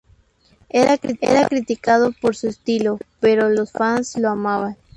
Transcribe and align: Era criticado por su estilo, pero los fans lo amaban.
Era 0.69 0.97
criticado 1.47 2.11
por 2.19 2.35
su 2.35 2.47
estilo, 2.47 2.97
pero 3.19 3.49
los 3.49 3.71
fans 3.71 4.17
lo 4.17 4.29
amaban. 4.29 4.75